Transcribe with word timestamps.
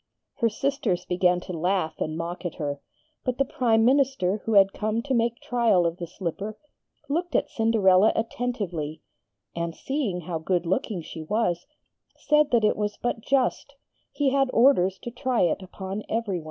Her 0.37 0.49
sisters 0.49 1.05
began 1.05 1.41
to 1.41 1.53
laugh 1.53 1.99
and 2.01 2.17
mock 2.17 2.43
at 2.43 2.55
her, 2.55 2.81
but 3.23 3.37
the 3.37 3.45
Prime 3.45 3.85
Minister, 3.85 4.41
who 4.45 4.55
had 4.55 4.73
come 4.73 5.03
to 5.03 5.13
make 5.13 5.39
trial 5.41 5.85
of 5.85 5.97
the 5.97 6.07
slipper, 6.07 6.57
looked 7.07 7.35
at 7.35 7.51
Cinderella 7.51 8.11
attentively, 8.15 9.03
and 9.55 9.75
seeing 9.75 10.21
how 10.21 10.39
good 10.39 10.65
looking 10.65 11.03
she 11.03 11.21
was, 11.21 11.67
said 12.17 12.49
that 12.49 12.63
it 12.63 12.77
was 12.77 12.97
but 12.97 13.19
just 13.21 13.75
he 14.11 14.31
had 14.31 14.49
orders 14.53 14.97
to 15.03 15.11
try 15.11 15.41
it 15.41 15.61
upon 15.61 16.01
every 16.09 16.39
one. 16.39 16.39